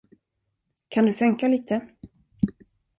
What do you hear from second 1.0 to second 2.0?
du sänka lite?